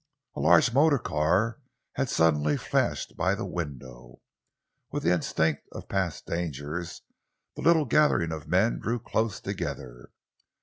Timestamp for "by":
3.15-3.35